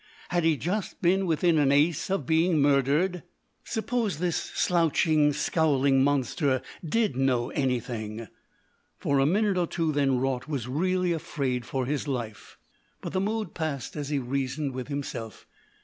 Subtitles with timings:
[0.29, 3.21] Had he just been within an ace of being murdered?
[3.63, 8.27] Suppose this slouching, scowling monster did know anything?
[8.97, 12.57] For a minute or two then Raut was really afraid for his life,
[12.99, 15.45] but the mood passed as he reasoned with himself.